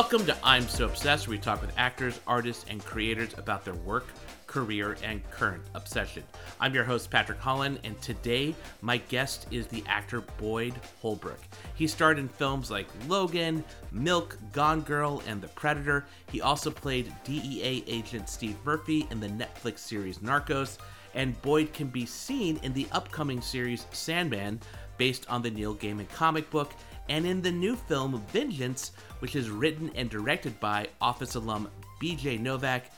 Welcome 0.00 0.26
to 0.26 0.36
I'm 0.44 0.68
So 0.68 0.84
Obsessed, 0.84 1.26
where 1.26 1.36
we 1.36 1.40
talk 1.40 1.60
with 1.60 1.76
actors, 1.76 2.20
artists, 2.24 2.64
and 2.70 2.84
creators 2.84 3.34
about 3.36 3.64
their 3.64 3.74
work, 3.74 4.06
career, 4.46 4.96
and 5.02 5.28
current 5.32 5.64
obsession. 5.74 6.22
I'm 6.60 6.72
your 6.72 6.84
host, 6.84 7.10
Patrick 7.10 7.40
Holland, 7.40 7.80
and 7.82 8.00
today 8.00 8.54
my 8.80 8.98
guest 8.98 9.48
is 9.50 9.66
the 9.66 9.82
actor 9.88 10.20
Boyd 10.38 10.74
Holbrook. 11.02 11.40
He 11.74 11.88
starred 11.88 12.20
in 12.20 12.28
films 12.28 12.70
like 12.70 12.86
Logan, 13.08 13.64
Milk, 13.90 14.38
Gone 14.52 14.82
Girl, 14.82 15.20
and 15.26 15.42
The 15.42 15.48
Predator. 15.48 16.06
He 16.30 16.42
also 16.42 16.70
played 16.70 17.12
DEA 17.24 17.82
agent 17.88 18.28
Steve 18.28 18.56
Murphy 18.64 19.04
in 19.10 19.18
the 19.18 19.26
Netflix 19.26 19.80
series 19.80 20.18
Narcos, 20.18 20.78
and 21.14 21.42
Boyd 21.42 21.72
can 21.72 21.88
be 21.88 22.06
seen 22.06 22.60
in 22.62 22.72
the 22.72 22.86
upcoming 22.92 23.40
series 23.40 23.84
Sandman, 23.90 24.60
based 24.96 25.28
on 25.28 25.42
the 25.42 25.50
Neil 25.50 25.74
Gaiman 25.74 26.08
comic 26.10 26.48
book, 26.50 26.72
and 27.08 27.26
in 27.26 27.42
the 27.42 27.50
new 27.50 27.76
film 27.76 28.22
Vengeance, 28.32 28.92
which 29.20 29.36
is 29.36 29.50
written 29.50 29.90
and 29.94 30.10
directed 30.10 30.58
by 30.60 30.88
Office 31.00 31.34
alum 31.34 31.68
BJ 32.02 32.38
Novak, 32.38 32.90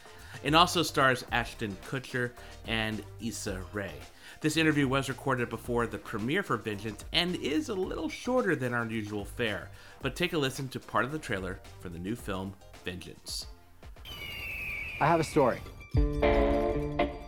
and 0.45 0.55
also 0.55 0.83
stars 0.83 1.25
Ashton 1.33 1.77
Kutcher 1.89 2.31
and 2.67 3.03
Issa 3.21 3.61
Rae. 3.73 3.93
This 4.41 4.57
interview 4.57 4.89
was 4.89 5.09
recorded 5.09 5.51
before 5.51 5.87
the 5.87 5.99
premiere 5.99 6.43
for 6.43 6.57
Vengeance 6.57 7.05
and 7.13 7.37
is 7.37 7.69
a 7.69 7.75
little 7.75 8.09
shorter 8.09 8.57
than 8.57 8.73
our 8.73 8.87
usual 8.87 9.25
fare, 9.25 9.69
but 10.01 10.17
take 10.17 10.33
a 10.33 10.39
listen 10.39 10.69
to 10.69 10.81
part 10.81 11.05
of 11.05 11.13
the 11.13 11.19
trailer 11.19 11.61
for 11.81 11.91
the 11.91 11.99
new 11.99 12.17
film 12.17 12.55
Vengeance. 12.85 13.47
I 15.01 15.07
have 15.07 15.21
a 15.21 15.25
story. 15.25 15.61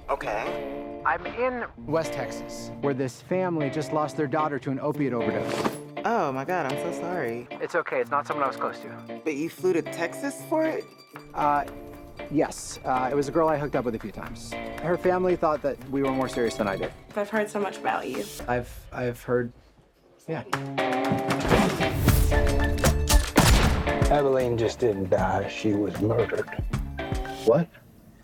Okay. 0.09 1.03
I'm 1.05 1.27
in 1.27 1.65
West 1.79 2.13
Texas, 2.13 2.71
where 2.81 2.95
this 2.95 3.21
family 3.23 3.69
just 3.71 3.93
lost 3.93 4.17
their 4.17 4.29
daughter 4.29 4.59
to 4.61 4.71
an 4.71 4.79
opiate 4.79 5.13
overdose. 5.13 5.82
Oh 6.05 6.33
my 6.33 6.45
god, 6.45 6.73
I'm 6.73 6.79
so 6.79 7.01
sorry. 7.01 7.47
It's 7.53 7.77
okay, 7.77 8.01
it's 8.01 8.11
not 8.11 8.27
someone 8.27 8.43
I 8.43 8.49
was 8.49 8.57
close 8.57 8.79
to. 8.81 9.21
But 9.23 9.35
you 9.35 9.49
flew 9.49 9.73
to 9.73 9.83
Texas 9.83 10.43
for 10.49 10.67
it? 10.67 10.85
Uh, 11.33 11.65
yes, 12.29 12.81
uh, 12.85 13.09
it 13.11 13.15
was 13.15 13.29
a 13.29 13.31
girl 13.31 13.49
I 13.49 13.57
hooked 13.57 13.77
up 13.77 13.85
with 13.85 13.95
a 13.95 13.99
few 14.01 14.11
times. 14.11 14.53
Her 14.83 14.97
family 14.97 15.37
thought 15.37 15.63
that 15.63 15.79
we 15.91 16.03
were 16.03 16.11
more 16.11 16.29
serious 16.29 16.55
than 16.55 16.67
I 16.67 16.77
did. 16.77 16.93
I've 17.15 17.31
heard 17.31 17.49
so 17.49 17.61
much 17.61 17.79
about 17.79 18.09
you. 18.09 18.25
I've, 18.49 18.69
I've 18.93 19.23
heard, 19.23 19.53
yeah. 20.29 20.43
Abilene 24.11 24.59
just 24.59 24.81
didn't 24.81 25.09
die, 25.09 25.49
she 25.49 25.73
was 25.73 26.01
murdered. 26.01 26.49
What? 27.45 27.69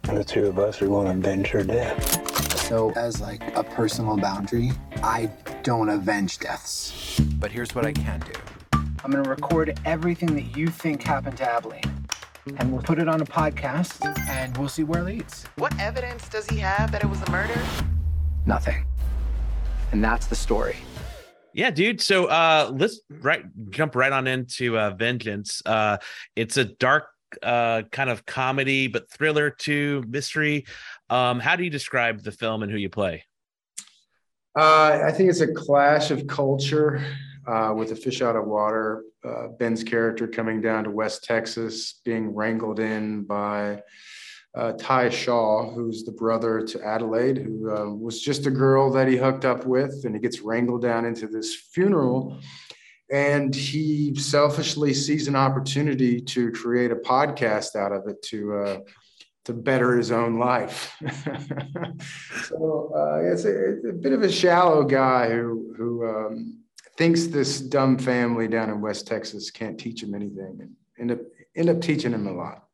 And 0.04 0.16
the 0.16 0.24
two 0.24 0.46
of 0.46 0.58
us 0.58 0.82
are 0.82 0.88
going 0.88 1.06
to 1.06 1.12
avenge 1.12 1.46
her 1.48 1.62
death. 1.62 2.58
So, 2.66 2.92
as 2.96 3.20
like 3.20 3.56
a 3.56 3.62
personal 3.62 4.16
boundary, 4.16 4.72
I 4.96 5.30
don't 5.68 5.90
avenge 5.90 6.38
deaths. 6.38 7.20
But 7.38 7.52
here's 7.52 7.74
what 7.74 7.84
I 7.84 7.92
can 7.92 8.20
do. 8.20 8.32
I'm 9.04 9.10
gonna 9.10 9.28
record 9.28 9.78
everything 9.84 10.34
that 10.34 10.56
you 10.56 10.68
think 10.68 11.02
happened 11.02 11.36
to 11.36 11.44
Abilene. 11.44 12.06
And 12.56 12.72
we'll 12.72 12.80
put 12.80 12.98
it 12.98 13.06
on 13.06 13.20
a 13.20 13.26
podcast, 13.26 14.02
and 14.30 14.56
we'll 14.56 14.70
see 14.70 14.82
where 14.82 15.02
it 15.02 15.04
leads. 15.04 15.44
What 15.56 15.78
evidence 15.78 16.26
does 16.30 16.48
he 16.48 16.56
have 16.60 16.90
that 16.92 17.04
it 17.04 17.10
was 17.10 17.20
a 17.20 17.30
murder? 17.30 17.60
Nothing. 18.46 18.86
And 19.92 20.02
that's 20.02 20.24
the 20.24 20.34
story. 20.34 20.76
Yeah, 21.52 21.70
dude. 21.70 22.00
So 22.00 22.28
uh 22.28 22.72
let's 22.74 23.02
right 23.10 23.44
jump 23.68 23.94
right 23.94 24.10
on 24.10 24.26
into 24.26 24.78
uh 24.78 24.94
Vengeance. 24.94 25.60
Uh 25.66 25.98
it's 26.34 26.56
a 26.56 26.64
dark 26.64 27.08
uh 27.42 27.82
kind 27.92 28.08
of 28.08 28.24
comedy 28.24 28.86
but 28.86 29.10
thriller 29.10 29.50
too, 29.50 30.02
mystery. 30.08 30.64
Um 31.10 31.40
how 31.40 31.56
do 31.56 31.64
you 31.64 31.70
describe 31.70 32.22
the 32.22 32.32
film 32.32 32.62
and 32.62 32.72
who 32.72 32.78
you 32.78 32.88
play? 32.88 33.24
Uh, 34.58 35.04
I 35.06 35.12
think 35.12 35.30
it's 35.30 35.40
a 35.40 35.54
clash 35.54 36.10
of 36.10 36.26
culture 36.26 37.00
uh, 37.46 37.72
with 37.76 37.92
a 37.92 37.94
fish 37.94 38.22
out 38.22 38.34
of 38.34 38.44
water. 38.48 39.04
Uh, 39.24 39.48
Ben's 39.56 39.84
character 39.84 40.26
coming 40.26 40.60
down 40.60 40.82
to 40.82 40.90
West 40.90 41.22
Texas, 41.22 42.00
being 42.04 42.34
wrangled 42.34 42.80
in 42.80 43.22
by 43.22 43.80
uh, 44.56 44.72
Ty 44.72 45.10
Shaw, 45.10 45.70
who's 45.70 46.02
the 46.02 46.10
brother 46.10 46.60
to 46.60 46.84
Adelaide, 46.84 47.38
who 47.38 47.70
uh, 47.70 47.88
was 47.94 48.20
just 48.20 48.46
a 48.46 48.50
girl 48.50 48.90
that 48.90 49.06
he 49.06 49.16
hooked 49.16 49.44
up 49.44 49.64
with, 49.64 50.04
and 50.04 50.12
he 50.12 50.20
gets 50.20 50.40
wrangled 50.40 50.82
down 50.82 51.04
into 51.04 51.28
this 51.28 51.54
funeral. 51.54 52.40
And 53.12 53.54
he 53.54 54.12
selfishly 54.16 54.92
sees 54.92 55.28
an 55.28 55.36
opportunity 55.36 56.20
to 56.20 56.50
create 56.50 56.90
a 56.90 56.96
podcast 56.96 57.76
out 57.76 57.92
of 57.92 58.08
it 58.08 58.20
to 58.22 58.56
uh, 58.56 58.78
to 59.44 59.52
better 59.52 59.96
his 59.96 60.10
own 60.10 60.38
life. 60.38 60.94
so 62.44 62.92
uh, 62.94 63.32
it's, 63.32 63.44
a, 63.44 63.70
it's, 63.70 63.84
a, 63.86 63.92
bit 63.92 64.12
of 64.12 64.22
a 64.22 64.30
shallow 64.30 64.84
guy 64.84 65.30
who 65.30 65.74
who 65.76 66.06
um, 66.06 66.58
thinks 66.96 67.26
this 67.26 67.60
dumb 67.60 67.98
family 67.98 68.48
down 68.48 68.70
in 68.70 68.80
West 68.80 69.06
Texas 69.06 69.50
can't 69.50 69.78
teach 69.78 70.02
him 70.02 70.14
anything, 70.14 70.58
and 70.60 70.70
end 70.98 71.12
up 71.12 71.20
end 71.56 71.70
up 71.70 71.80
teaching 71.80 72.12
him 72.12 72.26
a 72.26 72.32
lot. 72.32 72.68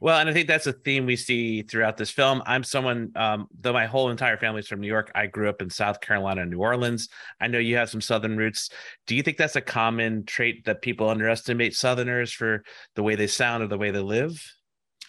Well, 0.00 0.20
and 0.20 0.28
I 0.28 0.32
think 0.32 0.46
that's 0.46 0.68
a 0.68 0.72
theme 0.72 1.06
we 1.06 1.16
see 1.16 1.62
throughout 1.62 1.96
this 1.96 2.10
film. 2.10 2.40
I'm 2.46 2.62
someone, 2.62 3.10
um, 3.16 3.48
though 3.60 3.72
my 3.72 3.86
whole 3.86 4.10
entire 4.10 4.36
family 4.36 4.60
is 4.60 4.68
from 4.68 4.80
New 4.80 4.86
York. 4.86 5.10
I 5.14 5.26
grew 5.26 5.48
up 5.48 5.60
in 5.60 5.70
South 5.70 6.00
Carolina 6.00 6.42
and 6.42 6.50
New 6.50 6.60
Orleans. 6.60 7.08
I 7.40 7.48
know 7.48 7.58
you 7.58 7.76
have 7.76 7.90
some 7.90 8.00
Southern 8.00 8.36
roots. 8.36 8.70
Do 9.08 9.16
you 9.16 9.24
think 9.24 9.38
that's 9.38 9.56
a 9.56 9.60
common 9.60 10.24
trait 10.24 10.64
that 10.66 10.82
people 10.82 11.08
underestimate 11.08 11.74
Southerners 11.74 12.32
for 12.32 12.62
the 12.94 13.02
way 13.02 13.16
they 13.16 13.26
sound 13.26 13.64
or 13.64 13.66
the 13.66 13.78
way 13.78 13.90
they 13.90 13.98
live? 13.98 14.40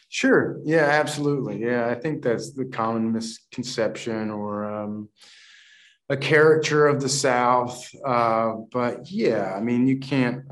Sure. 0.10 0.60
Yeah, 0.64 0.86
absolutely. 0.86 1.62
Yeah, 1.64 1.88
I 1.88 1.96
think 1.96 2.24
that's 2.24 2.52
the 2.54 2.66
common 2.66 3.14
misconception 3.14 4.32
or 4.32 4.66
um, 4.66 5.10
a 6.10 6.18
caricature 6.18 6.88
of 6.88 7.00
the 7.00 7.10
South. 7.10 7.88
Uh, 8.06 8.54
but 8.72 9.10
yeah, 9.10 9.54
I 9.56 9.62
mean, 9.62 9.88
you 9.88 10.00
can't 10.00 10.44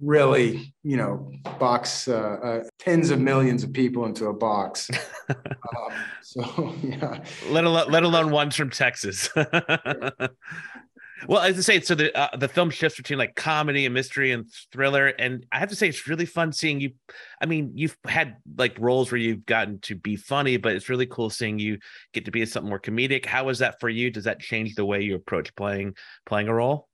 really, 0.00 0.72
you 0.84 0.96
know, 0.96 1.32
box 1.58 2.06
uh, 2.06 2.12
uh, 2.42 2.62
tens 2.78 3.10
of 3.10 3.20
millions 3.20 3.64
of 3.64 3.72
people 3.72 4.06
into 4.06 4.26
a 4.26 4.32
box. 4.32 4.88
um, 5.28 5.92
so 6.22 6.74
yeah. 6.82 7.22
Let 7.48 7.64
alone 7.64 7.90
let 7.90 8.04
alone 8.04 8.30
ones 8.30 8.54
from 8.54 8.70
Texas. 8.70 9.28
Well, 11.26 11.42
as 11.42 11.58
I 11.58 11.60
say, 11.60 11.80
so 11.80 11.94
the 11.94 12.16
uh, 12.16 12.36
the 12.36 12.48
film 12.48 12.70
shifts 12.70 12.96
between 12.96 13.18
like 13.18 13.34
comedy 13.34 13.84
and 13.84 13.94
mystery 13.94 14.32
and 14.32 14.50
thriller, 14.72 15.08
and 15.08 15.44
I 15.52 15.58
have 15.58 15.68
to 15.68 15.76
say 15.76 15.88
it's 15.88 16.06
really 16.06 16.26
fun 16.26 16.52
seeing 16.52 16.80
you. 16.80 16.92
I 17.40 17.46
mean, 17.46 17.72
you've 17.74 17.96
had 18.06 18.36
like 18.56 18.76
roles 18.78 19.12
where 19.12 19.20
you've 19.20 19.44
gotten 19.46 19.80
to 19.80 19.94
be 19.94 20.16
funny, 20.16 20.56
but 20.56 20.72
it's 20.72 20.88
really 20.88 21.06
cool 21.06 21.30
seeing 21.30 21.58
you 21.58 21.78
get 22.12 22.24
to 22.24 22.30
be 22.30 22.44
something 22.46 22.68
more 22.68 22.80
comedic. 22.80 23.26
How 23.26 23.44
was 23.44 23.58
that 23.58 23.80
for 23.80 23.88
you? 23.88 24.10
Does 24.10 24.24
that 24.24 24.40
change 24.40 24.74
the 24.74 24.84
way 24.84 25.02
you 25.02 25.14
approach 25.14 25.54
playing 25.56 25.94
playing 26.26 26.48
a 26.48 26.54
role? 26.54 26.88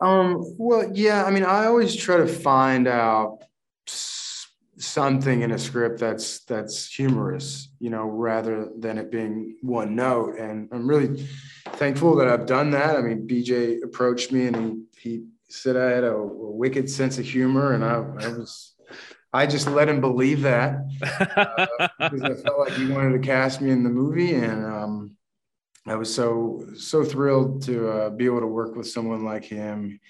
Um, 0.00 0.42
well, 0.58 0.90
yeah. 0.92 1.24
I 1.24 1.30
mean, 1.30 1.44
I 1.44 1.66
always 1.66 1.94
try 1.94 2.16
to 2.16 2.26
find 2.26 2.88
out 2.88 3.38
something 4.78 5.42
in 5.42 5.52
a 5.52 5.58
script 5.58 5.98
that's 5.98 6.40
that's 6.40 6.92
humorous, 6.92 7.68
you 7.78 7.90
know, 7.90 8.04
rather 8.04 8.68
than 8.78 8.98
it 8.98 9.10
being 9.10 9.56
one 9.62 9.94
note. 9.94 10.38
And 10.38 10.68
I'm 10.72 10.88
really 10.88 11.26
thankful 11.72 12.16
that 12.16 12.28
I've 12.28 12.46
done 12.46 12.70
that. 12.72 12.96
I 12.96 13.00
mean, 13.00 13.26
BJ 13.26 13.82
approached 13.82 14.32
me 14.32 14.46
and 14.46 14.84
he 14.98 15.12
he 15.16 15.24
said 15.48 15.76
I 15.76 15.90
had 15.90 16.04
a, 16.04 16.14
a 16.14 16.50
wicked 16.50 16.90
sense 16.90 17.18
of 17.18 17.24
humor, 17.24 17.72
and 17.72 17.84
I, 17.84 17.94
I 17.94 18.28
was 18.28 18.74
I 19.32 19.46
just 19.46 19.68
let 19.68 19.88
him 19.88 20.00
believe 20.00 20.42
that 20.42 20.78
uh, 21.02 21.88
because 21.98 22.22
I 22.22 22.34
felt 22.34 22.58
like 22.58 22.72
he 22.72 22.90
wanted 22.90 23.12
to 23.12 23.26
cast 23.26 23.60
me 23.60 23.70
in 23.70 23.82
the 23.82 23.90
movie, 23.90 24.34
and 24.34 24.64
um, 24.64 25.16
I 25.86 25.96
was 25.96 26.12
so 26.12 26.66
so 26.76 27.04
thrilled 27.04 27.62
to 27.62 27.88
uh, 27.88 28.10
be 28.10 28.24
able 28.24 28.40
to 28.40 28.46
work 28.46 28.74
with 28.76 28.88
someone 28.88 29.24
like 29.24 29.44
him. 29.44 30.00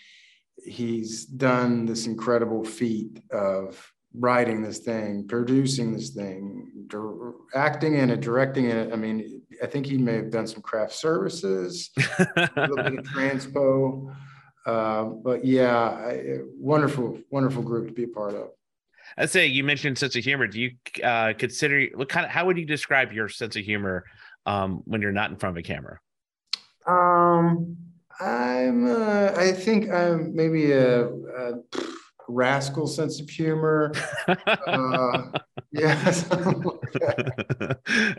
He's 0.64 1.24
done 1.24 1.86
this 1.86 2.06
incredible 2.06 2.64
feat 2.64 3.20
of 3.30 3.92
writing 4.18 4.62
this 4.62 4.78
thing, 4.78 5.26
producing 5.26 5.92
this 5.92 6.10
thing, 6.10 6.70
dir- 6.88 7.32
acting 7.54 7.96
in 7.96 8.10
it, 8.10 8.20
directing 8.20 8.66
in 8.66 8.76
it. 8.76 8.92
I 8.92 8.96
mean, 8.96 9.42
I 9.62 9.66
think 9.66 9.86
he 9.86 9.98
may 9.98 10.14
have 10.14 10.30
done 10.30 10.46
some 10.46 10.62
craft 10.62 10.92
services, 10.92 11.90
a 12.18 12.50
little 12.56 12.76
bit 12.76 12.98
of 12.98 13.04
transpo. 13.06 14.14
Uh, 14.64 15.04
but 15.04 15.44
yeah, 15.44 15.88
I, 15.88 16.38
wonderful, 16.58 17.18
wonderful 17.30 17.62
group 17.62 17.86
to 17.88 17.92
be 17.92 18.04
a 18.04 18.08
part 18.08 18.34
of. 18.34 18.48
I'd 19.16 19.30
say 19.30 19.46
you 19.46 19.62
mentioned 19.64 19.98
sense 19.98 20.16
of 20.16 20.24
humor. 20.24 20.46
Do 20.46 20.60
you 20.60 20.72
uh, 21.02 21.32
consider 21.38 21.86
what 21.94 22.08
kind 22.08 22.26
of 22.26 22.32
how 22.32 22.44
would 22.46 22.58
you 22.58 22.66
describe 22.66 23.12
your 23.12 23.28
sense 23.28 23.56
of 23.56 23.64
humor 23.64 24.04
um, 24.44 24.82
when 24.84 25.00
you're 25.00 25.12
not 25.12 25.30
in 25.30 25.36
front 25.36 25.56
of 25.56 25.60
a 25.60 25.62
camera? 25.62 26.00
Um, 26.86 27.76
I'm. 28.20 28.86
Uh, 28.86 29.32
I 29.36 29.52
think 29.52 29.90
I'm 29.90 30.34
maybe 30.34 30.72
a, 30.72 31.06
a 31.06 31.52
rascal 32.28 32.86
sense 32.86 33.20
of 33.20 33.28
humor. 33.28 33.92
uh, 34.28 35.22
yeah, 35.72 36.12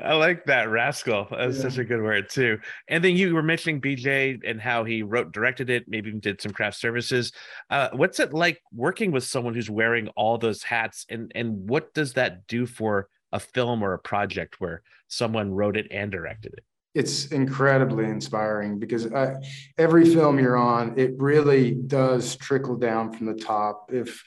I 0.04 0.13
like 0.13 0.45
that 0.45 0.69
rascal. 0.69 1.27
That's 1.31 1.57
yeah. 1.57 1.63
such 1.63 1.77
a 1.77 1.83
good 1.83 2.01
word 2.01 2.30
too. 2.30 2.59
And 2.88 3.04
then 3.04 3.15
you 3.15 3.33
were 3.33 3.44
mentioning 3.44 3.81
BJ 3.81 4.39
and 4.45 4.62
how 4.62 4.83
he 4.83 5.04
wrote, 5.04 5.31
directed 5.31 5.69
it, 5.69 5.86
maybe 5.88 6.09
even 6.09 6.19
did 6.19 6.42
some 6.42 6.51
craft 6.51 6.77
services. 6.77 7.31
Uh, 7.69 7.89
what's 7.94 8.19
it 8.19 8.33
like 8.33 8.62
working 8.74 9.12
with 9.12 9.24
someone 9.24 9.54
who's 9.54 9.69
wearing 9.69 10.07
all 10.09 10.38
those 10.38 10.63
hats, 10.63 11.06
and 11.09 11.31
and 11.36 11.69
what 11.69 11.94
does 11.94 12.13
that 12.13 12.48
do 12.48 12.65
for 12.65 13.09
a 13.31 13.39
film 13.39 13.83
or 13.83 13.94
a 13.94 14.00
project 14.00 14.59
where 14.59 14.81
someone 15.07 15.54
wrote 15.54 15.77
it 15.77 15.88
and 15.92 16.12
directed 16.12 16.54
it? 16.54 16.63
It's 16.98 17.28
incredibly 17.28 18.06
inspiring 18.06 18.80
because 18.80 19.14
I, 19.14 19.36
every 19.78 20.04
film 20.16 20.40
you're 20.40 20.58
on, 20.58 20.98
it 20.98 21.14
really 21.18 21.76
does 21.76 22.36
trickle 22.38 22.76
down 22.76 23.14
from 23.14 23.28
the 23.28 23.36
top. 23.36 23.92
If 23.94 24.24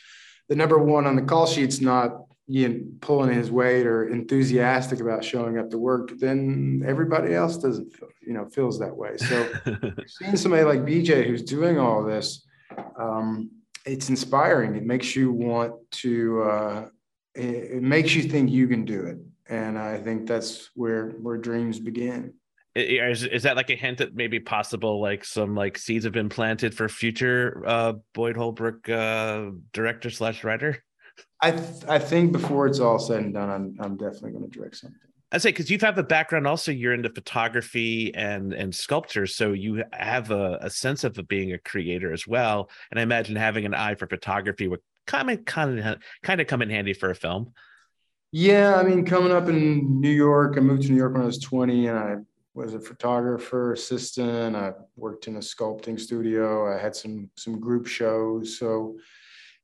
the 0.48 0.54
number 0.54 0.78
one 0.78 1.04
on 1.04 1.16
the 1.16 1.22
call 1.22 1.46
sheet's 1.46 1.80
not 1.80 2.26
you 2.46 2.68
know, 2.68 2.80
pulling 3.00 3.34
his 3.34 3.50
weight 3.50 3.86
or 3.86 4.08
enthusiastic 4.08 5.00
about 5.00 5.24
showing 5.24 5.58
up 5.58 5.70
to 5.70 5.78
work, 5.78 6.12
then 6.18 6.84
everybody 6.86 7.34
else 7.34 7.56
doesn't, 7.56 7.92
feel, 7.92 8.08
you 8.24 8.34
know, 8.34 8.48
feels 8.48 8.78
that 8.78 8.96
way. 8.96 9.16
So 9.16 9.48
seeing 10.06 10.36
somebody 10.36 10.62
like 10.62 10.80
BJ 10.80 11.26
who's 11.26 11.42
doing 11.42 11.76
all 11.76 12.04
this, 12.04 12.46
um, 12.96 13.50
it's 13.84 14.10
inspiring. 14.10 14.76
It 14.76 14.84
makes 14.84 15.16
you 15.16 15.32
want 15.32 15.74
to. 16.02 16.42
Uh, 16.42 16.88
it, 17.34 17.76
it 17.76 17.82
makes 17.82 18.14
you 18.14 18.22
think 18.22 18.50
you 18.50 18.68
can 18.68 18.84
do 18.84 19.02
it, 19.06 19.18
and 19.48 19.78
I 19.78 19.98
think 19.98 20.26
that's 20.26 20.70
where 20.74 21.10
where 21.10 21.36
dreams 21.36 21.80
begin 21.80 22.34
is, 22.74 23.24
is 23.24 23.42
that 23.42 23.56
like 23.56 23.70
a 23.70 23.74
hint 23.74 23.98
that 23.98 24.14
maybe 24.14 24.40
possible 24.40 25.00
like 25.00 25.24
some 25.24 25.54
like 25.54 25.76
seeds 25.76 26.04
have 26.04 26.12
been 26.12 26.28
planted 26.28 26.74
for 26.74 26.88
future 26.88 27.62
uh 27.66 27.94
boyd 28.14 28.36
holbrook 28.36 28.88
uh 28.88 29.46
director 29.72 30.10
slash 30.10 30.44
writer? 30.44 30.82
I 31.40 31.50
th- 31.52 31.84
i 31.88 31.98
think 31.98 32.32
before 32.32 32.66
it's 32.66 32.80
all 32.80 32.98
said 32.98 33.22
and 33.22 33.34
done 33.34 33.50
i'm, 33.50 33.76
I'm 33.80 33.96
definitely 33.96 34.32
going 34.32 34.50
to 34.50 34.58
direct 34.58 34.76
something. 34.76 34.98
I 35.32 35.38
say 35.38 35.50
because 35.50 35.70
you've 35.70 35.80
had 35.80 35.94
the 35.94 36.02
background 36.02 36.46
also 36.46 36.72
you're 36.72 36.94
into 36.94 37.10
photography 37.10 38.14
and 38.14 38.52
and 38.52 38.74
sculpture 38.74 39.26
so 39.26 39.52
you 39.52 39.84
have 39.92 40.30
a, 40.30 40.58
a 40.60 40.70
sense 40.70 41.04
of 41.04 41.16
being 41.28 41.52
a 41.52 41.58
creator 41.58 42.12
as 42.12 42.26
well 42.26 42.70
and 42.90 42.98
i 42.98 43.02
imagine 43.02 43.36
having 43.36 43.64
an 43.64 43.74
eye 43.74 43.94
for 43.94 44.06
photography 44.06 44.66
would 44.66 44.80
kind 45.10 45.30
of 45.30 45.44
kind 45.44 45.78
of 45.78 45.98
kind 46.22 46.40
of 46.40 46.46
come 46.46 46.62
in 46.62 46.70
handy 46.70 46.92
for 46.92 47.10
a 47.10 47.14
film. 47.14 47.52
Yeah, 48.32 48.76
I 48.76 48.84
mean, 48.84 49.04
coming 49.04 49.32
up 49.32 49.48
in 49.48 50.00
New 50.00 50.10
York, 50.10 50.54
I 50.56 50.60
moved 50.60 50.82
to 50.82 50.90
New 50.90 50.96
York 50.96 51.14
when 51.14 51.22
I 51.22 51.26
was 51.26 51.38
20 51.38 51.88
and 51.88 51.98
I 51.98 52.16
was 52.54 52.74
a 52.74 52.80
photographer 52.80 53.72
assistant. 53.72 54.56
I 54.56 54.72
worked 54.96 55.28
in 55.28 55.36
a 55.36 55.40
sculpting 55.40 55.98
studio. 55.98 56.72
I 56.72 56.80
had 56.80 56.96
some 56.96 57.30
some 57.36 57.60
group 57.60 57.86
shows. 57.86 58.58
So 58.58 58.98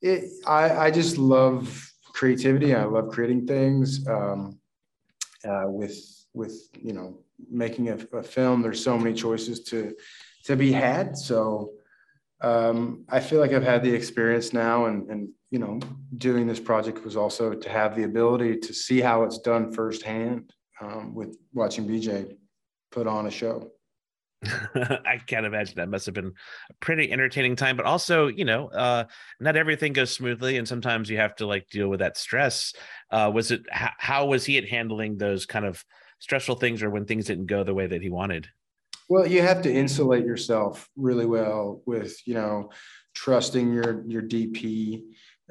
it, 0.02 0.24
I, 0.46 0.86
I 0.86 0.90
just 0.90 1.18
love 1.18 1.90
creativity. 2.12 2.74
I 2.74 2.84
love 2.84 3.08
creating 3.10 3.46
things 3.46 4.06
um, 4.06 4.58
uh, 5.44 5.64
with 5.66 5.96
with 6.32 6.68
you 6.80 6.92
know 6.92 7.18
making 7.50 7.88
a, 7.88 7.98
a, 8.16 8.22
film. 8.22 8.62
There's 8.62 8.82
so 8.82 8.96
many 8.96 9.14
choices 9.14 9.64
to 9.64 9.94
to 10.44 10.56
be 10.56 10.72
had. 10.72 11.16
So 11.16 11.72
um, 12.40 13.04
I 13.08 13.20
feel 13.20 13.40
like 13.40 13.52
I've 13.52 13.64
had 13.64 13.82
the 13.82 13.94
experience 13.94 14.52
now, 14.52 14.86
and 14.86 15.10
and 15.10 15.28
you 15.50 15.58
know 15.58 15.80
doing 16.16 16.46
this 16.46 16.60
project 16.60 17.04
was 17.04 17.16
also 17.16 17.52
to 17.52 17.68
have 17.68 17.96
the 17.96 18.04
ability 18.04 18.58
to 18.58 18.72
see 18.72 19.00
how 19.00 19.24
it's 19.24 19.38
done 19.38 19.72
firsthand 19.72 20.52
um, 20.80 21.14
with 21.14 21.36
watching 21.52 21.88
BJ 21.88 22.36
put 22.90 23.06
on 23.06 23.26
a 23.26 23.30
show. 23.30 23.70
I 24.44 25.18
can't 25.26 25.46
imagine 25.46 25.74
that 25.76 25.88
must 25.88 26.06
have 26.06 26.14
been 26.14 26.32
a 26.70 26.74
pretty 26.80 27.10
entertaining 27.10 27.56
time, 27.56 27.76
but 27.76 27.86
also, 27.86 28.26
you 28.28 28.44
know, 28.44 28.68
uh, 28.68 29.04
not 29.40 29.56
everything 29.56 29.92
goes 29.92 30.10
smoothly, 30.10 30.58
and 30.58 30.68
sometimes 30.68 31.08
you 31.08 31.16
have 31.16 31.34
to 31.36 31.46
like 31.46 31.68
deal 31.68 31.88
with 31.88 32.00
that 32.00 32.16
stress. 32.16 32.74
Uh, 33.10 33.30
was 33.32 33.50
it 33.50 33.62
how, 33.70 33.90
how 33.98 34.26
was 34.26 34.44
he 34.44 34.58
at 34.58 34.68
handling 34.68 35.16
those 35.16 35.46
kind 35.46 35.64
of 35.64 35.82
stressful 36.18 36.56
things, 36.56 36.82
or 36.82 36.90
when 36.90 37.06
things 37.06 37.26
didn't 37.26 37.46
go 37.46 37.64
the 37.64 37.74
way 37.74 37.86
that 37.86 38.02
he 38.02 38.10
wanted? 38.10 38.48
Well, 39.08 39.26
you 39.26 39.40
have 39.42 39.62
to 39.62 39.72
insulate 39.72 40.24
yourself 40.24 40.88
really 40.96 41.26
well 41.26 41.82
with, 41.86 42.16
you 42.26 42.34
know, 42.34 42.70
trusting 43.14 43.72
your 43.72 44.04
your 44.06 44.22
DP, 44.22 45.02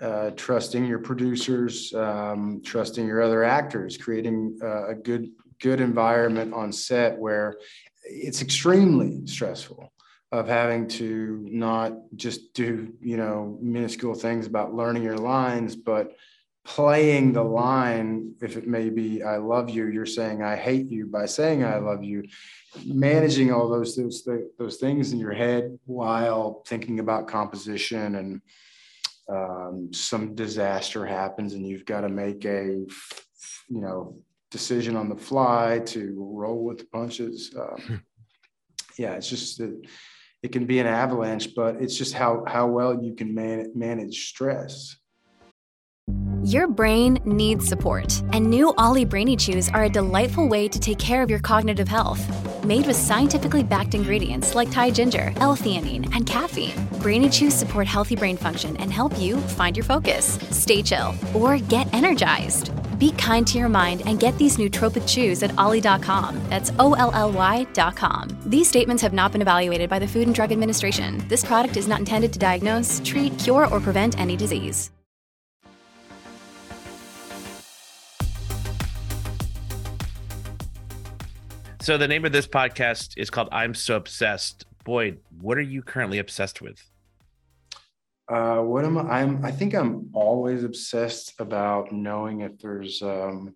uh, 0.01 0.31
trusting 0.31 0.85
your 0.85 0.99
producers, 0.99 1.93
um, 1.93 2.61
trusting 2.63 3.07
your 3.07 3.21
other 3.21 3.43
actors, 3.43 3.97
creating 3.97 4.59
uh, 4.61 4.89
a 4.89 4.95
good 4.95 5.29
good 5.61 5.81
environment 5.81 6.53
on 6.53 6.71
set 6.71 7.17
where 7.17 7.57
it's 8.03 8.41
extremely 8.41 9.25
stressful 9.25 9.91
of 10.31 10.47
having 10.47 10.87
to 10.87 11.45
not 11.49 11.93
just 12.15 12.53
do 12.53 12.93
you 13.01 13.17
know 13.17 13.57
minuscule 13.61 14.15
things 14.15 14.47
about 14.47 14.73
learning 14.73 15.03
your 15.03 15.17
lines 15.17 15.75
but 15.75 16.15
playing 16.65 17.31
the 17.31 17.43
line 17.43 18.33
if 18.41 18.57
it 18.57 18.67
may 18.67 18.89
be 18.89 19.21
i 19.21 19.37
love 19.37 19.69
you 19.69 19.87
you're 19.87 20.05
saying 20.05 20.43
i 20.43 20.55
hate 20.55 20.87
you 20.87 21.05
by 21.05 21.25
saying 21.25 21.63
i 21.63 21.77
love 21.77 22.03
you. 22.03 22.23
Managing 22.85 23.53
all 23.53 23.69
those 23.69 23.95
those 23.95 24.27
those 24.59 24.77
things 24.77 25.13
in 25.13 25.19
your 25.19 25.31
head 25.33 25.79
while 25.85 26.61
thinking 26.67 26.99
about 26.99 27.27
composition 27.27 28.15
and 28.15 28.41
um, 29.29 29.93
some 29.93 30.35
disaster 30.35 31.05
happens 31.05 31.53
and 31.53 31.65
you've 31.65 31.85
got 31.85 32.01
to 32.01 32.09
make 32.09 32.43
a 32.45 32.85
you 33.69 33.81
know 33.81 34.17
decision 34.55 34.95
on 34.95 35.09
the 35.09 35.17
fly 35.17 35.81
to 35.85 36.15
roll 36.17 36.63
with 36.63 36.77
the 36.77 36.85
punches. 36.85 37.53
Um, 37.59 38.01
yeah, 38.97 39.15
it's 39.15 39.29
just 39.29 39.57
that 39.57 39.73
it 40.43 40.53
can 40.53 40.65
be 40.65 40.79
an 40.79 40.87
avalanche, 40.87 41.53
but 41.53 41.75
it's 41.81 41.97
just 41.97 42.13
how 42.13 42.45
how 42.47 42.67
well 42.67 43.03
you 43.03 43.13
can 43.15 43.35
man- 43.35 43.71
manage 43.75 44.29
stress. 44.29 44.95
Your 46.45 46.67
brain 46.67 47.19
needs 47.25 47.65
support, 47.65 48.21
and 48.31 48.49
new 48.49 48.71
Olly 48.77 49.03
Brainy 49.03 49.35
Chews 49.35 49.67
are 49.69 49.85
a 49.85 49.89
delightful 49.89 50.47
way 50.47 50.67
to 50.67 50.79
take 50.79 50.99
care 50.99 51.23
of 51.23 51.29
your 51.29 51.39
cognitive 51.39 51.87
health. 51.87 52.21
Made 52.63 52.85
with 52.85 52.95
scientifically 52.95 53.63
backed 53.63 53.95
ingredients 53.95 54.53
like 54.53 54.69
Thai 54.71 54.91
ginger, 54.91 55.33
L-theanine, 55.37 56.05
and 56.15 56.25
caffeine, 56.25 56.75
Brainy 57.01 57.29
Chews 57.29 57.55
support 57.55 57.87
healthy 57.87 58.15
brain 58.15 58.37
function 58.37 58.77
and 58.77 58.93
help 58.93 59.19
you 59.19 59.37
find 59.57 59.75
your 59.75 59.83
focus, 59.83 60.37
stay 60.51 60.83
chill, 60.83 61.15
or 61.33 61.57
get 61.57 61.91
energized. 61.93 62.74
Be 62.97 63.11
kind 63.11 63.45
to 63.47 63.57
your 63.57 63.69
mind 63.69 64.03
and 64.05 64.19
get 64.19 64.37
these 64.37 64.57
nootropic 64.57 65.07
chews 65.07 65.43
at 65.43 65.57
olly.com. 65.57 66.39
That's 66.49 66.71
O 66.79 66.93
L 66.93 67.11
L 67.13 67.31
Y.com. 67.31 68.37
These 68.45 68.67
statements 68.67 69.01
have 69.03 69.13
not 69.13 69.31
been 69.31 69.41
evaluated 69.41 69.89
by 69.89 69.99
the 69.99 70.07
Food 70.07 70.27
and 70.27 70.35
Drug 70.35 70.51
Administration. 70.51 71.23
This 71.27 71.43
product 71.43 71.77
is 71.77 71.87
not 71.87 71.99
intended 71.99 72.31
to 72.33 72.39
diagnose, 72.39 73.01
treat, 73.03 73.37
cure, 73.39 73.67
or 73.67 73.79
prevent 73.79 74.19
any 74.19 74.35
disease. 74.35 74.91
So, 81.81 81.99
the 81.99 82.07
name 82.07 82.25
of 82.25 82.31
this 82.31 82.47
podcast 82.47 83.13
is 83.15 83.29
called 83.29 83.47
I'm 83.51 83.75
So 83.75 83.95
Obsessed. 83.97 84.65
Boyd, 84.85 85.19
what 85.39 85.57
are 85.57 85.61
you 85.61 85.83
currently 85.83 86.17
obsessed 86.17 86.59
with? 86.61 86.83
Uh, 88.27 88.57
what 88.57 88.85
am 88.85 88.97
I? 88.97 89.21
I'm. 89.21 89.45
I 89.45 89.51
think 89.51 89.75
I'm 89.75 90.09
always 90.13 90.63
obsessed 90.63 91.33
about 91.39 91.91
knowing 91.91 92.41
if 92.41 92.57
there's 92.59 93.01
um, 93.01 93.53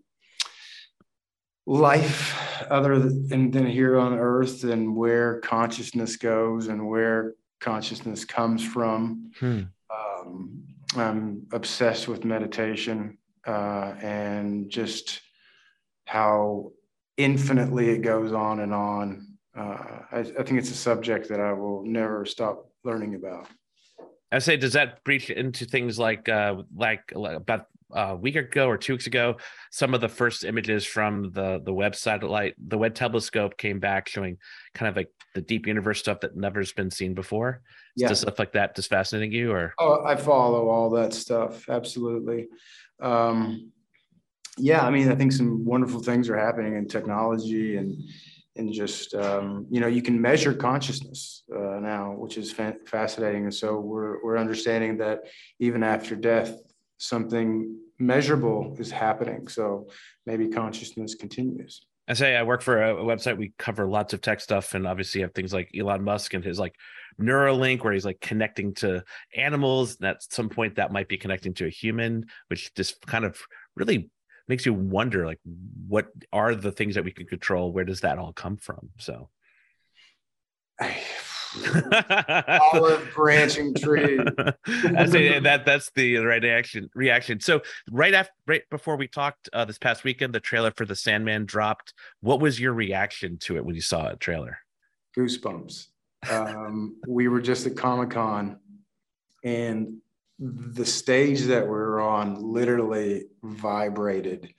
life 1.65 2.63
other 2.69 2.99
than, 2.99 3.49
than 3.51 3.65
here 3.65 3.97
on 3.97 4.13
Earth, 4.13 4.63
and 4.63 4.95
where 4.95 5.39
consciousness 5.39 6.17
goes, 6.17 6.67
and 6.67 6.87
where 6.87 7.33
consciousness 7.59 8.25
comes 8.25 8.63
from. 8.63 9.31
Hmm. 9.39 9.61
Um, 9.89 10.63
I'm 10.95 11.47
obsessed 11.51 12.07
with 12.07 12.25
meditation 12.25 13.17
uh, 13.45 13.93
and 14.01 14.69
just 14.69 15.21
how 16.05 16.71
infinitely 17.17 17.89
it 17.89 17.99
goes 17.99 18.33
on 18.33 18.59
and 18.59 18.73
on. 18.73 19.27
Uh, 19.55 20.01
I, 20.11 20.19
I 20.19 20.23
think 20.23 20.59
it's 20.59 20.71
a 20.71 20.75
subject 20.75 21.29
that 21.29 21.39
I 21.39 21.53
will 21.53 21.83
never 21.83 22.25
stop 22.25 22.69
learning 22.83 23.15
about. 23.15 23.47
I 24.31 24.39
say, 24.39 24.57
does 24.57 24.73
that 24.73 25.03
breach 25.03 25.29
into 25.29 25.65
things 25.65 25.97
like, 25.97 26.29
uh, 26.29 26.63
like, 26.75 27.11
like 27.15 27.35
about 27.35 27.65
a 27.91 28.15
week 28.15 28.35
ago 28.35 28.67
or 28.67 28.77
two 28.77 28.93
weeks 28.93 29.07
ago, 29.07 29.37
some 29.71 29.93
of 29.93 30.01
the 30.01 30.09
first 30.09 30.43
images 30.45 30.85
from 30.85 31.31
the 31.31 31.61
the 31.63 31.73
Webb 31.73 31.95
satellite, 31.95 32.55
the 32.67 32.77
Webb 32.77 32.95
telescope 32.95 33.57
came 33.57 33.79
back 33.79 34.07
showing 34.07 34.37
kind 34.73 34.89
of 34.89 34.95
like 34.95 35.11
the 35.33 35.41
deep 35.41 35.67
universe 35.67 35.99
stuff 35.99 36.19
that 36.21 36.35
never's 36.35 36.71
been 36.71 36.91
seen 36.91 37.13
before. 37.13 37.61
Yeah, 37.95 38.09
Does 38.09 38.21
stuff 38.21 38.39
like 38.39 38.53
that 38.53 38.75
just 38.75 38.89
fascinating 38.89 39.31
you, 39.31 39.51
or? 39.51 39.73
Oh, 39.79 40.03
I 40.05 40.15
follow 40.15 40.69
all 40.69 40.89
that 40.91 41.13
stuff. 41.13 41.67
Absolutely. 41.67 42.47
Um, 43.01 43.71
yeah, 44.57 44.85
I 44.85 44.91
mean, 44.91 45.09
I 45.09 45.15
think 45.15 45.31
some 45.31 45.65
wonderful 45.65 46.01
things 46.01 46.29
are 46.29 46.37
happening 46.37 46.75
in 46.75 46.87
technology 46.87 47.77
and 47.77 48.03
and 48.59 48.71
just 48.71 49.15
um, 49.15 49.65
you 49.71 49.79
know 49.79 49.87
you 49.87 50.01
can 50.01 50.21
measure 50.21 50.53
consciousness 50.53 51.43
uh, 51.55 51.79
now, 51.79 52.13
which 52.17 52.37
is 52.37 52.51
fa- 52.51 52.77
fascinating. 52.85 53.43
And 53.45 53.53
so 53.53 53.79
we're 53.79 54.23
we're 54.23 54.37
understanding 54.37 54.97
that 54.97 55.21
even 55.59 55.81
after 55.81 56.15
death, 56.15 56.53
something 56.97 57.75
measurable 57.97 58.75
is 58.79 58.91
happening. 58.91 59.47
So 59.47 59.89
maybe 60.25 60.49
consciousness 60.49 61.15
continues. 61.15 61.85
I 62.07 62.13
say 62.13 62.35
I 62.35 62.43
work 62.43 62.61
for 62.61 62.81
a, 62.81 62.95
website. 62.95 63.37
We 63.37 63.53
cover 63.59 63.87
lots 63.87 64.13
of 64.13 64.21
tech 64.21 64.41
stuff, 64.41 64.73
and 64.73 64.85
obviously 64.87 65.21
have 65.21 65.33
things 65.33 65.53
like 65.53 65.69
Elon 65.77 66.03
Musk 66.03 66.33
and 66.33 66.43
his 66.43 66.59
like 66.59 66.75
Neuralink, 67.21 67.83
where 67.83 67.93
he's 67.93 68.05
like 68.05 68.19
connecting 68.19 68.73
to 68.75 69.03
animals. 69.35 69.97
And 69.99 70.09
at 70.09 70.23
some 70.23 70.49
point, 70.49 70.75
that 70.75 70.91
might 70.91 71.07
be 71.07 71.17
connecting 71.17 71.53
to 71.55 71.65
a 71.65 71.69
human, 71.69 72.25
which 72.47 72.73
just 72.75 73.05
kind 73.05 73.25
of 73.25 73.39
really 73.75 74.09
makes 74.49 74.65
you 74.65 74.73
wonder, 74.73 75.25
like, 75.25 75.39
what 75.87 76.07
are 76.33 76.55
the 76.55 76.71
things 76.71 76.95
that 76.95 77.05
we 77.05 77.11
can 77.11 77.27
control? 77.27 77.71
Where 77.71 77.85
does 77.85 78.01
that 78.01 78.17
all 78.17 78.33
come 78.33 78.57
from? 78.57 78.89
So. 78.97 79.29
olive 82.73 83.11
branching 83.15 83.73
tree. 83.73 84.19
I 84.67 85.05
say 85.05 85.39
that 85.39 85.65
that's 85.65 85.89
the 85.95 86.17
right 86.17 86.43
action 86.43 86.89
Reaction. 86.93 87.39
So 87.39 87.61
right 87.91 88.13
after, 88.13 88.33
right 88.45 88.61
before 88.69 88.97
we 88.97 89.07
talked 89.07 89.49
uh, 89.53 89.65
this 89.65 89.77
past 89.77 90.03
weekend, 90.03 90.33
the 90.33 90.39
trailer 90.39 90.71
for 90.71 90.85
the 90.85 90.95
Sandman 90.95 91.45
dropped. 91.45 91.93
What 92.21 92.39
was 92.39 92.59
your 92.59 92.73
reaction 92.73 93.37
to 93.39 93.57
it 93.57 93.65
when 93.65 93.75
you 93.75 93.81
saw 93.81 94.09
a 94.09 94.15
trailer? 94.15 94.59
Goosebumps. 95.17 95.87
Um, 96.29 96.97
we 97.07 97.27
were 97.27 97.41
just 97.41 97.65
at 97.65 97.75
Comic 97.77 98.11
Con, 98.11 98.59
and 99.43 99.97
the 100.39 100.85
stage 100.85 101.41
that 101.43 101.63
we 101.63 101.69
were 101.69 102.01
on 102.01 102.35
literally 102.41 103.25
vibrated 103.43 104.53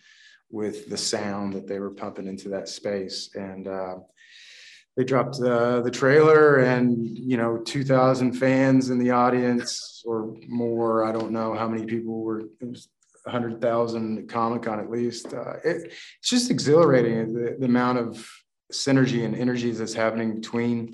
with 0.51 0.89
the 0.89 0.97
sound 0.97 1.55
that 1.55 1.67
they 1.67 1.79
were 1.79 1.91
pumping 1.91 2.27
into 2.27 2.51
that 2.51 2.69
space, 2.69 3.31
and. 3.35 3.69
Uh, 3.69 3.95
they 4.97 5.05
dropped 5.05 5.39
the 5.39 5.81
the 5.83 5.91
trailer 5.91 6.59
and 6.59 7.07
you 7.17 7.37
know 7.37 7.59
2000 7.59 8.33
fans 8.33 8.91
in 8.91 8.99
the 8.99 9.13
audience 9.13 10.03
or 10.05 10.35
more. 10.47 11.05
I 11.05 11.13
don't 11.13 11.31
know 11.31 11.55
how 11.55 11.69
many 11.69 11.87
people 11.87 12.21
were 12.21 12.41
it 12.41 12.69
was 12.69 12.89
100000 13.25 14.29
comic-con 14.29 14.81
at 14.81 14.91
least. 14.91 15.33
Uh, 15.33 15.55
it, 15.65 15.93
it's 16.19 16.29
just 16.29 16.51
exhilarating 16.51 17.33
the, 17.33 17.57
the 17.59 17.67
amount 17.67 17.99
of 17.99 18.29
synergy 18.73 19.25
and 19.25 19.35
energies 19.35 19.79
that's 19.79 19.95
happening 19.95 20.35
between 20.35 20.93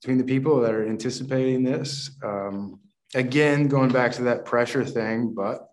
between 0.00 0.18
the 0.18 0.24
people 0.24 0.60
that 0.60 0.74
are 0.74 0.86
anticipating 0.86 1.62
this. 1.62 2.10
Um, 2.22 2.80
again 3.14 3.68
going 3.68 3.90
back 3.90 4.12
to 4.12 4.22
that 4.22 4.44
pressure 4.44 4.84
thing 4.84 5.34
but 5.34 5.68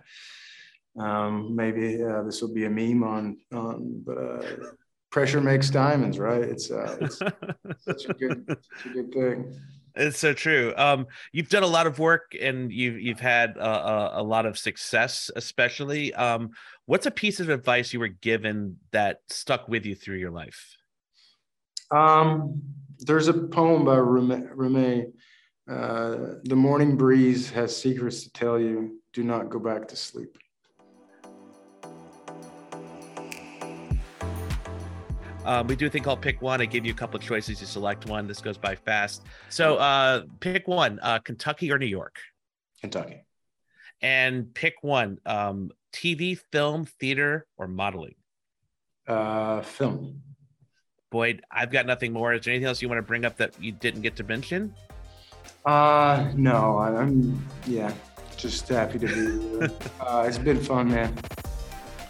um, 0.99 1.55
maybe 1.55 2.03
uh, 2.03 2.21
this 2.23 2.41
will 2.41 2.53
be 2.53 2.65
a 2.65 2.69
meme 2.69 3.03
on 3.03 3.37
on 3.53 4.03
but 4.05 4.17
uh, 4.17 4.41
pressure 5.11 5.41
makes 5.41 5.69
diamonds, 5.69 6.17
right? 6.17 6.41
It's 6.41 6.71
uh, 6.71 6.97
it's 7.01 7.17
such 7.79 8.05
a 8.09 8.13
good, 8.13 8.45
such 8.47 8.85
a 8.85 8.89
good 8.89 9.13
thing. 9.13 9.59
It's 9.93 10.17
so 10.17 10.33
true. 10.33 10.73
Um, 10.77 11.07
you've 11.33 11.49
done 11.49 11.63
a 11.63 11.67
lot 11.67 11.85
of 11.85 11.99
work 11.99 12.33
and 12.41 12.71
you've 12.71 12.99
you've 12.99 13.19
had 13.19 13.57
a, 13.57 14.21
a, 14.21 14.23
lot 14.23 14.45
of 14.45 14.57
success, 14.57 15.29
especially. 15.35 16.13
Um, 16.13 16.51
what's 16.85 17.05
a 17.05 17.11
piece 17.11 17.41
of 17.41 17.49
advice 17.49 17.91
you 17.91 17.99
were 17.99 18.07
given 18.07 18.77
that 18.91 19.19
stuck 19.27 19.67
with 19.67 19.85
you 19.85 19.95
through 19.95 20.15
your 20.15 20.31
life? 20.31 20.77
Um, 21.91 22.61
there's 22.99 23.27
a 23.27 23.33
poem 23.33 23.83
by 23.83 23.97
Rumi. 23.97 25.07
Uh, 25.69 26.35
the 26.43 26.55
morning 26.55 26.97
breeze 26.97 27.49
has 27.49 27.75
secrets 27.75 28.23
to 28.23 28.31
tell 28.31 28.59
you. 28.59 28.99
Do 29.13 29.23
not 29.23 29.49
go 29.49 29.59
back 29.59 29.87
to 29.89 29.95
sleep. 29.95 30.37
Um, 35.43 35.67
we 35.67 35.75
do 35.75 35.87
a 35.87 35.89
thing 35.89 36.03
called 36.03 36.21
pick 36.21 36.41
one. 36.41 36.61
I 36.61 36.65
give 36.65 36.85
you 36.85 36.91
a 36.91 36.95
couple 36.95 37.17
of 37.17 37.23
choices. 37.23 37.59
You 37.61 37.67
select 37.67 38.05
one. 38.05 38.27
This 38.27 38.41
goes 38.41 38.57
by 38.57 38.75
fast. 38.75 39.23
So 39.49 39.77
uh, 39.77 40.23
pick 40.39 40.67
one: 40.67 40.99
uh, 41.01 41.19
Kentucky 41.19 41.71
or 41.71 41.79
New 41.79 41.87
York. 41.87 42.19
Kentucky. 42.79 43.25
And 44.01 44.53
pick 44.53 44.75
one: 44.81 45.17
um, 45.25 45.71
TV, 45.93 46.39
film, 46.51 46.85
theater, 46.85 47.47
or 47.57 47.67
modeling. 47.67 48.15
Uh, 49.07 49.61
film. 49.61 50.21
Boyd, 51.11 51.41
I've 51.51 51.71
got 51.71 51.85
nothing 51.85 52.13
more. 52.13 52.33
Is 52.33 52.45
there 52.45 52.53
anything 52.53 52.67
else 52.67 52.81
you 52.81 52.87
want 52.87 52.99
to 52.99 53.03
bring 53.03 53.25
up 53.25 53.37
that 53.37 53.61
you 53.61 53.71
didn't 53.71 54.01
get 54.01 54.15
to 54.17 54.23
mention? 54.23 54.73
Uh, 55.65 56.31
no. 56.35 56.77
I'm 56.79 57.47
yeah, 57.67 57.93
just 58.37 58.67
happy 58.67 58.99
to 58.99 59.07
be. 59.07 59.73
uh, 59.99 60.25
it's 60.27 60.37
been 60.37 60.59
fun, 60.59 60.89
man. 60.89 61.17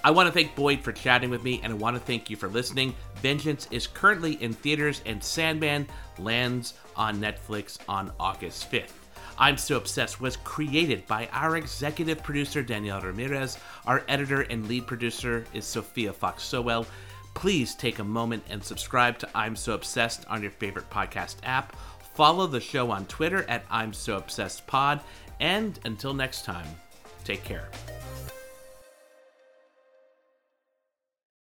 I 0.04 0.10
want 0.10 0.28
to 0.28 0.34
thank 0.34 0.56
Boyd 0.56 0.82
for 0.82 0.92
chatting 0.92 1.30
with 1.30 1.44
me, 1.44 1.60
and 1.64 1.74
I 1.74 1.76
want 1.76 1.96
to 1.96 2.02
thank 2.02 2.30
you 2.30 2.36
for 2.36 2.48
listening. 2.48 2.96
Vengeance 3.18 3.68
is 3.70 3.86
currently 3.86 4.34
in 4.42 4.54
theaters, 4.54 5.02
and 5.06 5.24
Sandman 5.24 5.88
lands 6.18 6.74
on 6.96 7.20
Netflix 7.20 7.78
on 7.88 8.12
August 8.20 8.72
5th. 8.72 8.94
I'm 9.38 9.58
So 9.58 9.78
Obsessed 9.78 10.20
was 10.20 10.38
created 10.38 11.06
by 11.08 11.28
our 11.32 11.58
executive 11.58 12.24
producer, 12.24 12.64
Danielle 12.64 13.02
Ramirez. 13.02 13.58
Our 13.86 14.04
editor 14.08 14.42
and 14.42 14.68
lead 14.68 14.88
producer 14.88 15.46
is 15.54 15.66
Sophia 15.66 16.14
Fox 16.14 16.44
Sowell. 16.44 16.86
Please 17.34 17.76
take 17.76 18.00
a 18.00 18.04
moment 18.04 18.44
and 18.50 18.64
subscribe 18.64 19.18
to 19.20 19.30
I'm 19.36 19.56
So 19.56 19.74
Obsessed 19.74 20.26
on 20.30 20.42
your 20.42 20.52
favorite 20.52 20.90
podcast 20.90 21.38
app. 21.44 21.76
Follow 22.14 22.48
the 22.48 22.60
show 22.60 22.92
on 22.92 23.06
Twitter 23.06 23.46
at 23.50 23.64
I'm 23.70 23.94
So 23.94 24.18
Obsessed 24.18 24.68
Pod. 24.68 25.00
And 25.40 25.80
until 25.86 26.14
next 26.14 26.46
time, 26.46 26.68
take 27.24 27.44
care. 27.44 27.70